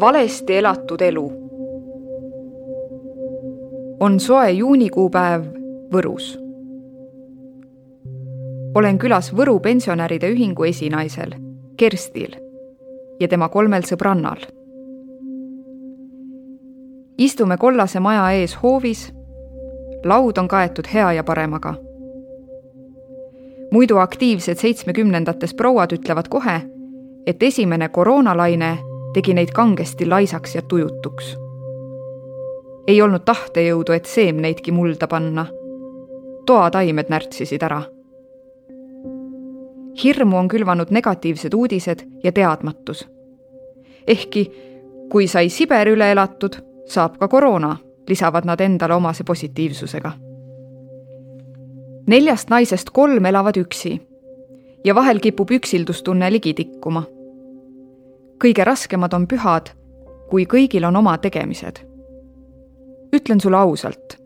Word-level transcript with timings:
valesti 0.00 0.56
elatud 0.56 1.00
elu. 1.00 1.32
on 4.00 4.20
soe 4.20 4.50
juunikuu 4.50 5.10
päev 5.10 5.44
Võrus. 5.92 6.40
olen 8.74 8.98
külas 8.98 9.32
Võru 9.32 9.60
pensionäride 9.60 10.28
ühingu 10.28 10.64
esinaisel, 10.64 11.34
Kerstil 11.76 12.34
ja 13.20 13.28
tema 13.28 13.48
kolmel 13.48 13.82
sõbrannal. 13.82 14.44
istume 17.18 17.56
kollase 17.56 18.00
maja 18.00 18.30
ees 18.30 18.58
hoovis. 18.62 19.14
laud 20.04 20.38
on 20.38 20.48
kaetud 20.48 20.86
hea 20.94 21.12
ja 21.12 21.24
paremaga. 21.24 21.74
muidu 23.72 23.96
aktiivsed 23.96 24.58
seitsmekümnendates 24.58 25.54
prouad 25.54 25.92
ütlevad 25.92 26.28
kohe, 26.28 26.73
et 27.26 27.42
esimene 27.42 27.88
koroonalaine 27.88 28.78
tegi 29.14 29.34
neid 29.34 29.52
kangesti 29.54 30.06
laisaks 30.06 30.54
ja 30.54 30.62
tujutuks. 30.62 31.36
ei 32.86 33.02
olnud 33.02 33.22
tahtejõudu, 33.24 33.92
et 33.92 34.04
seemneidki 34.04 34.72
mulda 34.72 35.06
panna. 35.08 35.46
toataimed 36.46 37.06
närtsisid 37.08 37.62
ära. 37.62 37.82
hirmu 40.04 40.36
on 40.36 40.48
külvanud 40.48 40.90
negatiivsed 40.90 41.54
uudised 41.54 42.06
ja 42.24 42.32
teadmatus. 42.32 43.08
ehkki 44.06 44.52
kui 45.10 45.26
sai 45.26 45.48
Siber 45.48 45.88
üle 45.88 46.10
elatud, 46.12 46.56
saab 46.86 47.18
ka 47.18 47.28
koroona, 47.28 47.76
lisavad 48.08 48.44
nad 48.44 48.60
endale 48.60 48.94
omase 48.94 49.24
positiivsusega. 49.24 50.12
neljast 52.06 52.50
naisest 52.50 52.90
kolm 52.90 53.24
elavad 53.24 53.56
üksi 53.56 54.00
ja 54.84 54.94
vahel 54.94 55.20
kipub 55.20 55.50
üksildustunne 55.50 56.32
ligi 56.32 56.54
tikkuma 56.54 57.04
kõige 58.44 58.64
raskemad 58.64 59.14
on 59.14 59.26
pühad, 59.26 59.70
kui 60.28 60.44
kõigil 60.44 60.84
on 60.84 60.96
oma 60.96 61.18
tegemised. 61.18 61.78
ütlen 63.16 63.40
sulle 63.40 63.56
ausalt, 63.56 64.18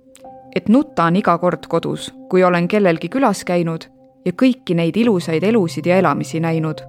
et 0.57 0.69
nutan 0.69 1.17
iga 1.17 1.39
kord 1.39 1.67
kodus, 1.69 2.15
kui 2.31 2.45
olen 2.45 2.69
kellelgi 2.69 3.09
külas 3.09 3.45
käinud 3.45 3.85
ja 4.25 4.33
kõiki 4.33 4.75
neid 4.75 4.97
ilusaid 4.97 5.45
elusid 5.45 5.87
ja 5.87 5.99
elamisi 5.99 6.41
näinud, 6.41 6.81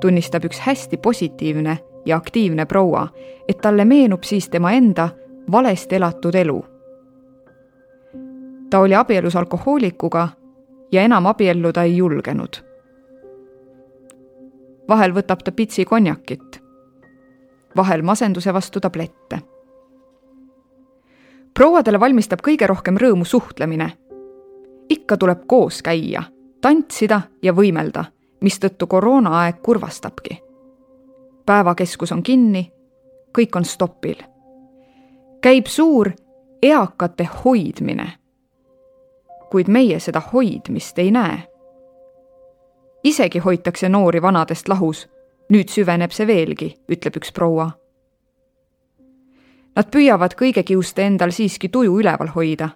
tunnistab 0.00 0.44
üks 0.44 0.60
hästi 0.60 0.96
positiivne 0.96 1.78
ja 2.06 2.16
aktiivne 2.16 2.66
proua, 2.66 3.08
et 3.48 3.60
talle 3.60 3.84
meenub 3.84 4.22
siis 4.22 4.48
tema 4.48 4.72
enda 4.72 5.08
valesti 5.50 5.96
elatud 5.96 6.34
elu. 6.34 6.64
ta 8.70 8.78
oli 8.78 8.94
abielus 8.94 9.36
alkohoolikuga 9.36 10.28
ja 10.92 11.02
enam 11.02 11.26
abielluda 11.26 11.82
ei 11.82 11.96
julgenud 11.96 12.67
vahel 14.88 15.12
võtab 15.12 15.42
ta 15.44 15.52
pitsi 15.52 15.84
konjakit, 15.84 16.62
vahel 17.76 18.02
masenduse 18.02 18.52
vastu 18.54 18.80
tablette. 18.80 19.40
prouadele 21.54 22.00
valmistab 22.00 22.40
kõige 22.40 22.66
rohkem 22.66 22.96
rõõmu 22.96 23.24
suhtlemine. 23.24 23.92
ikka 24.88 25.16
tuleb 25.16 25.46
koos 25.46 25.82
käia, 25.82 26.22
tantsida 26.60 27.20
ja 27.42 27.52
võimelda, 27.52 28.04
mistõttu 28.40 28.86
koroonaaeg 28.86 29.62
kurvastabki. 29.62 30.42
päevakeskus 31.46 32.12
on 32.12 32.22
kinni, 32.22 32.72
kõik 33.38 33.56
on 33.56 33.64
stopil. 33.64 34.16
käib 35.40 35.66
suur 35.66 36.12
eakate 36.62 37.28
hoidmine. 37.44 38.12
kuid 39.50 39.68
meie 39.68 40.00
seda 40.00 40.22
hoidmist 40.32 40.98
ei 40.98 41.10
näe 41.10 41.57
isegi 43.04 43.38
hoitakse 43.38 43.88
noori 43.88 44.22
vanadest 44.22 44.68
lahus. 44.68 45.08
nüüd 45.48 45.70
süveneb 45.72 46.12
see 46.12 46.26
veelgi, 46.28 46.66
ütleb 46.92 47.14
üks 47.16 47.30
proua. 47.32 47.70
Nad 49.76 49.88
püüavad 49.88 50.34
kõige 50.36 50.60
kiuste 50.62 51.06
endal 51.06 51.30
siiski 51.32 51.68
tuju 51.68 52.00
üleval 52.00 52.28
hoida. 52.34 52.68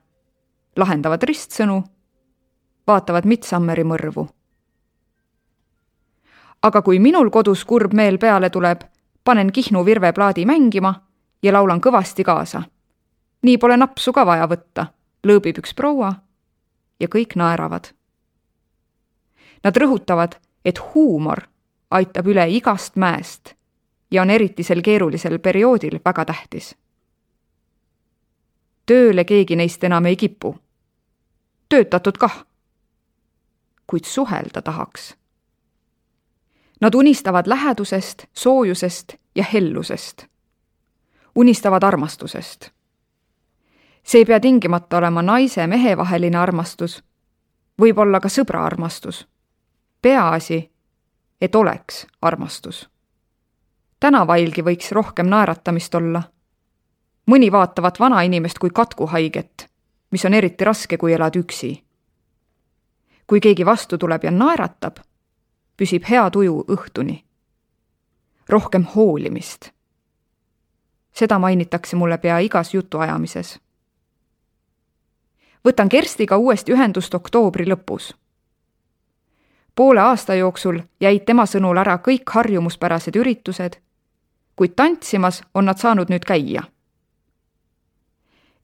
lahendavad 0.76 1.22
ristsõnu, 1.22 1.82
vaatavad 2.86 3.24
Midsummeri 3.24 3.84
mõrvu. 3.84 4.28
aga 6.62 6.82
kui 6.82 6.98
minul 6.98 7.30
kodus 7.30 7.64
kurb 7.64 7.92
meel 7.92 8.18
peale 8.18 8.50
tuleb, 8.50 8.80
panen 9.24 9.52
Kihnu 9.52 9.84
virveplaadi 9.84 10.46
mängima 10.46 10.94
ja 11.42 11.52
laulan 11.52 11.80
kõvasti 11.80 12.24
kaasa. 12.24 12.62
nii 13.42 13.58
pole 13.58 13.76
napsu 13.76 14.12
ka 14.12 14.26
vaja 14.26 14.46
võtta, 14.46 14.86
lõõbib 15.26 15.58
üks 15.58 15.74
proua 15.74 16.12
ja 17.00 17.08
kõik 17.08 17.36
naeravad 17.36 18.01
Nad 19.64 19.76
rõhutavad, 19.76 20.36
et 20.64 20.78
huumor 20.94 21.42
aitab 21.90 22.26
üle 22.26 22.48
igast 22.50 22.96
mäest 22.96 23.54
ja 24.10 24.22
on 24.22 24.30
eriti 24.30 24.62
sel 24.62 24.82
keerulisel 24.82 25.38
perioodil 25.38 26.00
väga 26.04 26.24
tähtis. 26.24 26.74
tööle 28.86 29.24
keegi 29.24 29.56
neist 29.56 29.84
enam 29.84 30.06
ei 30.06 30.16
kipu. 30.16 30.58
töötatud 31.68 32.18
kah. 32.18 32.44
kuid 33.86 34.04
suhelda 34.04 34.62
tahaks. 34.62 35.14
Nad 36.80 36.94
unistavad 36.94 37.46
lähedusest, 37.46 38.24
soojusest 38.32 39.14
ja 39.34 39.44
hellusest. 39.52 40.26
unistavad 41.34 41.82
armastusest. 41.82 42.70
see 44.02 44.18
ei 44.18 44.24
pea 44.24 44.40
tingimata 44.40 44.96
olema 44.96 45.22
naise-mehe 45.22 45.96
vaheline 45.96 46.38
armastus, 46.38 47.04
võib 47.80 47.98
olla 47.98 48.20
ka 48.20 48.28
sõbra 48.28 48.64
armastus 48.64 49.31
peaasi, 50.02 50.72
et 51.40 51.54
oleks 51.54 52.06
armastus. 52.22 52.90
tänavailgi 54.00 54.62
võiks 54.62 54.92
rohkem 54.92 55.26
naeratamist 55.26 55.94
olla. 55.94 56.22
mõni 57.26 57.52
vaatavat 57.52 58.00
vanainimest 58.00 58.58
kui 58.58 58.70
katkuhaiget, 58.70 59.70
mis 60.10 60.24
on 60.24 60.34
eriti 60.34 60.64
raske, 60.64 60.96
kui 60.98 61.12
elad 61.12 61.36
üksi. 61.36 61.84
kui 63.26 63.40
keegi 63.40 63.66
vastu 63.66 63.98
tuleb 63.98 64.24
ja 64.24 64.30
naeratab, 64.30 64.96
püsib 65.76 66.04
hea 66.08 66.30
tuju 66.30 66.64
õhtuni. 66.68 67.24
rohkem 68.48 68.84
hoolimist. 68.94 69.70
seda 71.12 71.38
mainitakse 71.38 71.96
mulle 71.96 72.18
pea 72.18 72.38
igas 72.38 72.74
jutuajamises 72.74 73.60
võtan 75.64 75.88
Kerstiga 75.88 76.36
uuesti 76.36 76.72
ühendust 76.72 77.14
oktoobri 77.14 77.66
lõpus 77.66 78.21
poole 79.74 80.00
aasta 80.00 80.34
jooksul 80.34 80.80
jäid 81.00 81.24
tema 81.24 81.46
sõnul 81.46 81.78
ära 81.78 81.96
kõik 81.98 82.30
harjumuspärased 82.34 83.16
üritused, 83.16 83.78
kuid 84.56 84.74
tantsimas 84.76 85.42
on 85.54 85.64
nad 85.64 85.78
saanud 85.78 86.10
nüüd 86.10 86.24
käia. 86.24 86.62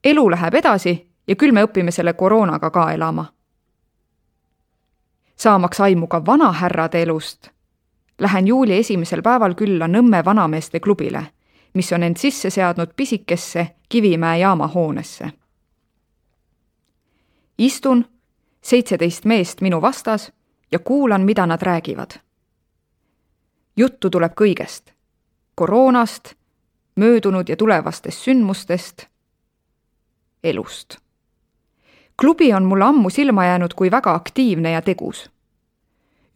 elu 0.05 0.31
läheb 0.31 0.55
edasi 0.55 1.09
ja 1.27 1.37
küll 1.37 1.53
me 1.53 1.65
õpime 1.65 1.91
selle 1.91 2.13
koroonaga 2.13 2.71
ka 2.71 2.93
elama. 2.93 3.27
saamaks 5.37 5.81
aimu 5.81 6.07
ka 6.07 6.27
vanahärrade 6.27 7.03
elust, 7.03 7.51
lähen 8.19 8.47
juuli 8.47 8.79
esimesel 8.79 9.23
päeval 9.23 9.55
külla 9.55 9.87
Nõmme 9.87 10.25
vanameeste 10.25 10.81
klubile, 10.81 11.27
mis 11.75 11.93
on 11.93 12.03
end 12.03 12.17
sisse 12.17 12.51
seadnud 12.51 12.89
pisikesse 12.97 13.67
Kivimäe 13.89 14.39
jaama 14.39 14.67
hoonesse. 14.67 15.33
istun, 17.59 18.05
seitseteist 18.63 19.25
meest 19.25 19.61
minu 19.61 19.83
vastas 19.83 20.33
ja 20.73 20.79
kuulan, 20.79 21.21
mida 21.21 21.47
nad 21.47 21.63
räägivad. 21.63 22.11
juttu 23.77 24.11
tuleb 24.11 24.33
kõigest. 24.33 24.93
koroonast, 25.55 26.35
möödunud 26.97 27.49
ja 27.49 27.57
tulevastest 27.57 28.19
sündmustest, 28.19 29.07
elust. 30.45 30.97
klubi 32.21 32.53
on 32.55 32.65
mulle 32.65 32.85
ammu 32.85 33.11
silma 33.11 33.45
jäänud 33.45 33.75
kui 33.75 33.91
väga 33.91 34.15
aktiivne 34.15 34.71
ja 34.71 34.83
tegus. 34.83 35.31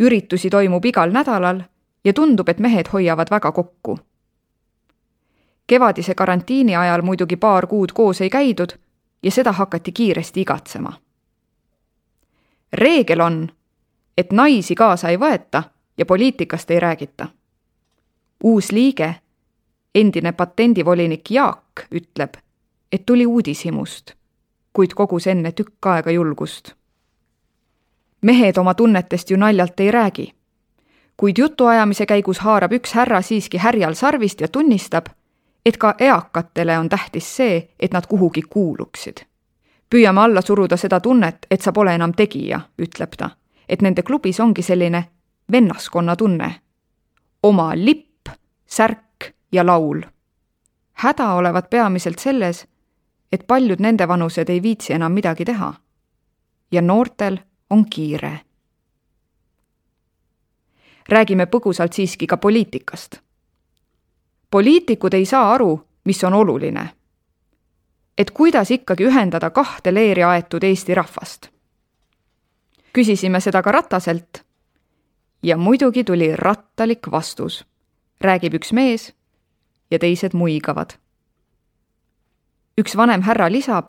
üritusi 0.00 0.50
toimub 0.50 0.84
igal 0.84 1.10
nädalal 1.10 1.62
ja 2.04 2.12
tundub, 2.12 2.48
et 2.48 2.58
mehed 2.58 2.86
hoiavad 2.92 3.26
väga 3.30 3.52
kokku. 3.52 3.98
kevadise 5.66 6.14
karantiini 6.14 6.76
ajal 6.76 7.02
muidugi 7.02 7.36
paar 7.36 7.66
kuud 7.66 7.92
koos 7.92 8.20
ei 8.20 8.30
käidud 8.30 8.72
ja 9.22 9.30
seda 9.30 9.52
hakati 9.52 9.92
kiiresti 9.92 10.40
igatsema. 10.40 10.92
reegel 12.72 13.20
on 13.20 13.48
et 14.18 14.32
naisi 14.32 14.74
kaasa 14.74 15.08
ei 15.08 15.16
võeta 15.16 15.62
ja 15.98 16.06
poliitikast 16.06 16.70
ei 16.70 16.80
räägita. 16.80 17.28
uus 18.44 18.72
liige, 18.72 19.14
endine 19.94 20.32
patendivolinik 20.32 21.30
Jaak 21.30 21.86
ütleb, 21.90 22.34
et 22.92 23.06
tuli 23.06 23.26
uudishimust, 23.26 24.12
kuid 24.72 24.94
kogus 24.94 25.26
enne 25.26 25.52
tükk 25.52 25.86
aega 25.86 26.10
julgust. 26.10 26.74
mehed 28.22 28.56
oma 28.56 28.74
tunnetest 28.74 29.30
ju 29.30 29.36
naljalt 29.36 29.80
ei 29.80 29.90
räägi, 29.90 30.34
kuid 31.16 31.38
jutuajamise 31.38 32.06
käigus 32.06 32.38
haarab 32.38 32.72
üks 32.72 32.92
härra 32.92 33.22
siiski 33.22 33.58
härjal 33.58 33.94
sarvist 33.94 34.40
ja 34.40 34.48
tunnistab, 34.48 35.06
et 35.66 35.76
ka 35.76 35.94
eakatele 35.98 36.78
on 36.78 36.88
tähtis 36.88 37.36
see, 37.36 37.68
et 37.80 37.92
nad 37.92 38.06
kuhugi 38.06 38.42
kuuluksid. 38.42 39.16
püüame 39.94 40.20
alla 40.20 40.40
suruda 40.40 40.76
seda 40.76 41.00
tunnet, 41.00 41.46
et 41.50 41.60
sa 41.60 41.72
pole 41.72 41.94
enam 41.94 42.12
tegija, 42.12 42.60
ütleb 42.78 43.16
ta 43.16 43.30
et 43.68 43.82
nende 43.82 44.02
klubis 44.02 44.40
ongi 44.40 44.62
selline 44.62 45.04
vennaskonna 45.52 46.16
tunne. 46.16 46.60
oma 47.42 47.72
lipp 47.74 48.28
särk 48.66 49.34
ja 49.52 49.66
laul. 49.66 50.02
häda 50.92 51.32
olevat 51.34 51.70
peamiselt 51.70 52.18
selles, 52.18 52.66
et 53.32 53.46
paljud 53.46 53.80
nende 53.80 54.08
vanused 54.08 54.48
ei 54.48 54.62
viitsi 54.62 54.92
enam 54.92 55.12
midagi 55.12 55.44
teha. 55.44 55.74
ja 56.72 56.82
noortel 56.82 57.38
on 57.70 57.84
kiire. 57.90 58.40
räägime 61.08 61.46
põgusalt 61.46 61.92
siiski 61.92 62.26
ka 62.26 62.36
poliitikast. 62.36 63.16
poliitikud 64.50 65.14
ei 65.14 65.26
saa 65.26 65.52
aru, 65.52 65.88
mis 66.04 66.24
on 66.24 66.34
oluline. 66.34 66.88
et 68.18 68.30
kuidas 68.30 68.70
ikkagi 68.70 69.04
ühendada 69.04 69.50
kahte 69.50 69.94
leeri 69.94 70.22
aetud 70.22 70.62
Eesti 70.62 70.94
rahvast. 70.94 71.51
Küsisime 72.92 73.40
seda 73.40 73.62
ka 73.62 73.72
Rataselt 73.72 74.44
ja 75.42 75.56
muidugi 75.56 76.04
tuli 76.04 76.36
rattalik 76.36 77.10
vastus. 77.10 77.64
räägib 78.20 78.54
üks 78.54 78.72
mees 78.72 79.14
ja 79.90 79.98
teised 79.98 80.30
muigavad. 80.34 80.90
üks 82.78 82.96
vanem 82.96 83.22
härra 83.22 83.52
lisab, 83.52 83.88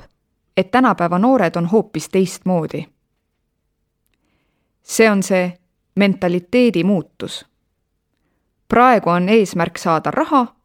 et 0.58 0.72
tänapäeva 0.72 1.20
noored 1.20 1.56
on 1.56 1.66
hoopis 1.66 2.10
teistmoodi. 2.10 2.88
see 4.84 5.12
on 5.12 5.24
see 5.24 5.58
mentaliteedi 5.96 6.84
muutus. 6.84 7.46
praegu 8.68 9.10
on 9.10 9.30
eesmärk 9.30 9.78
saada 9.78 10.12
raha 10.12 10.56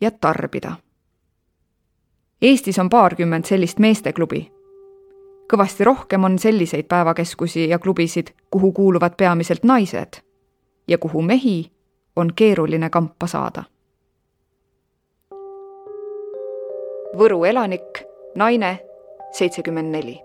ja 0.00 0.10
tarbida. 0.10 0.76
Eestis 2.42 2.78
on 2.78 2.88
paarkümmend 2.88 3.44
sellist 3.44 3.78
meesteklubi. 3.78 4.57
Kõvasti 5.52 5.84
rohkem 5.84 6.24
on 6.24 6.38
selliseid 6.38 6.84
päevakeskusi 6.88 7.68
ja 7.68 7.78
klubisid, 7.78 8.26
kuhu 8.50 8.72
kuuluvad 8.72 9.16
peamiselt 9.16 9.64
naised 9.64 10.20
ja 10.88 10.98
kuhu 10.98 11.22
mehi 11.22 11.72
on 12.16 12.32
keeruline 12.36 12.90
kampa 12.90 13.26
saada. 13.26 13.62
Võru 17.18 17.44
elanik, 17.44 18.04
naine, 18.34 18.78
seitsekümmend 19.32 19.90
neli. 19.92 20.20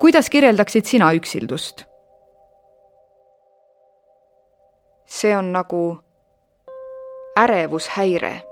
kuidas 0.00 0.30
kirjeldaksid 0.30 0.84
sina 0.84 1.12
üksildust? 1.12 1.84
see 5.06 5.36
on 5.36 5.52
nagu 5.52 5.98
ärevushäire. 7.38 8.42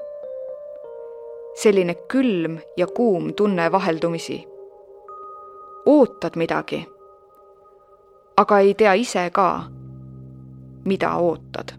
Selline 1.54 1.94
külm 2.10 2.58
ja 2.76 2.86
kuum 2.86 3.34
tunne 3.34 3.72
vaheldumisi. 3.72 4.44
ootad 5.86 6.36
midagi, 6.36 6.86
aga 8.36 8.58
ei 8.58 8.74
tea 8.74 8.92
ise 8.94 9.30
ka, 9.30 9.64
mida 10.84 11.16
ootad. 11.16 11.74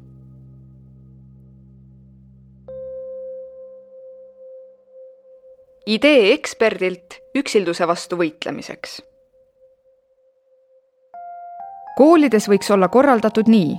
idee 5.86 6.34
eksperdilt 6.34 7.20
üksilduse 7.36 7.88
vastu 7.88 8.18
võitlemiseks. 8.18 9.02
koolides 11.98 12.50
võiks 12.50 12.72
olla 12.74 12.88
korraldatud 12.88 13.48
nii 13.48 13.76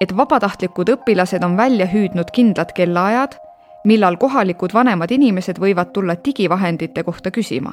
et 0.00 0.16
vabatahtlikud 0.16 0.90
õpilased 0.96 1.44
on 1.46 1.56
välja 1.56 1.86
hüüdnud 1.86 2.30
kindlad 2.34 2.72
kellaajad, 2.76 3.36
millal 3.84 4.16
kohalikud 4.16 4.74
vanemad 4.74 5.10
inimesed 5.10 5.58
võivad 5.60 5.92
tulla 5.92 6.16
digivahendite 6.24 7.02
kohta 7.02 7.30
küsima. 7.30 7.72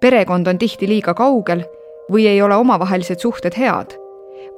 perekond 0.00 0.46
on 0.46 0.58
tihti 0.58 0.88
liiga 0.88 1.14
kaugel 1.14 1.64
või 2.12 2.26
ei 2.26 2.42
ole 2.42 2.56
omavahelised 2.56 3.18
suhted 3.20 3.58
head 3.58 4.02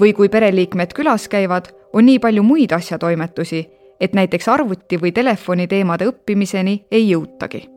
või 0.00 0.12
kui 0.12 0.28
pereliikmed 0.28 0.92
külas 0.94 1.28
käivad, 1.28 1.68
on 1.92 2.06
nii 2.06 2.18
palju 2.18 2.42
muid 2.42 2.72
asjatoimetusi, 2.72 3.66
et 4.00 4.14
näiteks 4.14 4.48
arvuti 4.48 4.98
või 5.00 5.12
telefoni 5.12 5.66
teemade 5.66 6.06
õppimiseni 6.08 6.86
ei 6.90 7.10
jõutagi. 7.10 7.68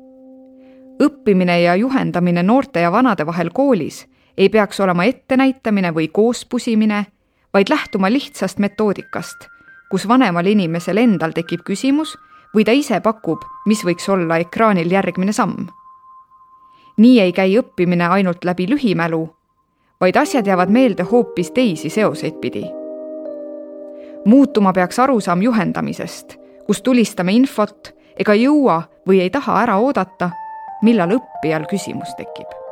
õppimine 1.04 1.60
ja 1.62 1.76
juhendamine 1.76 2.44
noorte 2.44 2.80
ja 2.80 2.92
vanade 2.92 3.26
vahel 3.26 3.50
koolis 3.54 4.08
ei 4.38 4.50
peaks 4.50 4.80
olema 4.80 5.06
ettenäitamine 5.06 5.92
või 5.94 6.08
koospusimine 6.08 7.06
vaid 7.54 7.70
lähtuma 7.70 8.10
lihtsast 8.12 8.60
metoodikast, 8.60 9.48
kus 9.90 10.08
vanemal 10.08 10.46
inimesel 10.46 10.98
endal 10.98 11.32
tekib 11.32 11.62
küsimus 11.64 12.18
või 12.56 12.66
ta 12.66 12.72
ise 12.76 13.00
pakub, 13.04 13.44
mis 13.66 13.84
võiks 13.86 14.10
olla 14.10 14.40
ekraanil 14.44 14.92
järgmine 14.92 15.34
samm. 15.34 15.68
nii 16.98 17.20
ei 17.22 17.34
käi 17.34 17.58
õppimine 17.60 18.08
ainult 18.10 18.46
läbi 18.46 18.68
lühimälu, 18.70 19.30
vaid 20.02 20.16
asjad 20.18 20.48
jäävad 20.48 20.70
meelde 20.70 21.04
hoopis 21.04 21.52
teisi 21.52 21.90
seoseid 21.90 22.40
pidi. 22.42 22.66
muutuma 24.26 24.74
peaks 24.74 25.00
arusaam 25.00 25.42
juhendamisest, 25.42 26.38
kus 26.66 26.82
tulistame 26.82 27.34
infot 27.34 27.94
ega 28.20 28.34
jõua 28.34 28.82
või 29.08 29.22
ei 29.22 29.30
taha 29.30 29.62
ära 29.64 29.78
oodata, 29.78 30.32
millal 30.82 31.20
õppijal 31.20 31.66
küsimus 31.70 32.16
tekib 32.18 32.67